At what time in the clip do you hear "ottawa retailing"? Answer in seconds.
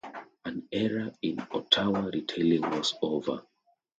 1.51-2.67